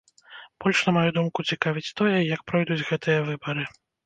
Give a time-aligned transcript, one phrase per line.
[0.63, 3.69] Больш, на маю думку, цікавіць тое, як пройдуць гэтыя выбары.